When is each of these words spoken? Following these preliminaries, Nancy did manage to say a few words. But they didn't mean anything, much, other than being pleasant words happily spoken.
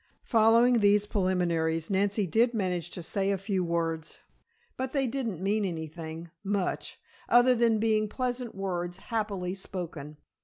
Following 0.23 0.79
these 0.79 1.05
preliminaries, 1.05 1.91
Nancy 1.91 2.25
did 2.25 2.55
manage 2.55 2.89
to 2.89 3.03
say 3.03 3.29
a 3.31 3.37
few 3.37 3.63
words. 3.63 4.19
But 4.75 4.93
they 4.93 5.05
didn't 5.05 5.43
mean 5.43 5.63
anything, 5.63 6.31
much, 6.43 6.99
other 7.29 7.53
than 7.53 7.77
being 7.77 8.09
pleasant 8.09 8.55
words 8.55 8.97
happily 8.97 9.53
spoken. 9.53 10.17